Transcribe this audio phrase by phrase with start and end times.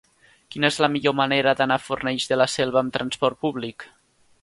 [0.55, 3.91] Quina és la millor manera d'anar a Fornells de la Selva amb trasport públic?